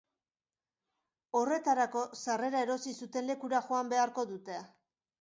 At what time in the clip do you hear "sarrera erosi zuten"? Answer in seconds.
2.23-3.31